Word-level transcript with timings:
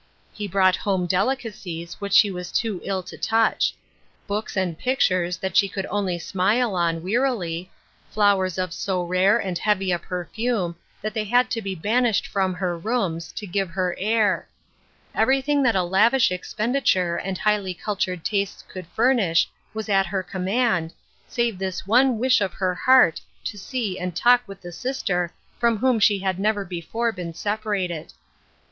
He 0.33 0.47
brought 0.47 0.77
home 0.77 1.05
delicacies 1.05 2.01
which 2.01 2.13
she 2.13 2.31
was 2.31 2.51
too 2.51 2.81
ill 2.83 3.03
to 3.03 3.19
touch; 3.19 3.75
books 4.25 4.57
and 4.57 4.75
pictures 4.75 5.37
that 5.37 5.55
she 5.55 5.69
could 5.69 5.85
only 5.91 6.17
smile 6.17 6.73
on, 6.73 7.03
wearily, 7.03 7.69
flowers 8.09 8.57
of 8.57 8.73
so 8.73 9.03
rare 9.03 9.37
and 9.37 9.59
heavy 9.59 9.91
a 9.91 9.99
perfume 9.99 10.75
that 11.03 11.13
they 11.13 11.25
had 11.25 11.51
to 11.51 11.61
be 11.61 11.75
banished 11.75 12.25
from 12.25 12.55
her 12.55 12.75
rooms, 12.75 13.31
to 13.33 13.45
give 13.45 13.69
her 13.69 13.93
air; 13.99 14.47
every 15.13 15.39
thing 15.39 15.61
that 15.61 15.75
a 15.75 15.83
lavish 15.83 16.31
expenditure 16.31 17.15
and 17.17 17.37
highly 17.37 17.75
cult 17.75 17.99
ured 17.99 18.23
tastes 18.23 18.63
could 18.67 18.87
furnish 18.87 19.47
was 19.71 19.87
at 19.87 20.07
her 20.07 20.23
command, 20.23 20.95
save 21.27 21.59
this 21.59 21.85
one 21.85 22.17
wish 22.17 22.41
of 22.41 22.53
her 22.55 22.73
heart 22.73 23.21
to 23.43 23.55
see 23.55 23.99
and 23.99 24.15
talk 24.15 24.41
with 24.47 24.61
the 24.61 24.71
sister 24.71 25.31
from 25.59 25.77
whom 25.77 25.99
she 25.99 26.17
had 26.17 26.39
never 26.39 26.65
before 26.65 27.11
been 27.11 27.35
separated. 27.35 28.11